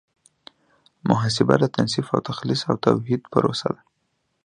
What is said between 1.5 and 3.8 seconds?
د تنصیف او تخلیص او توحید پروسه